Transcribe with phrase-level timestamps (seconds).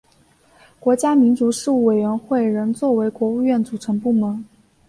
[0.79, 4.43] 国家民族事务委员会仍作为国务院组成部门。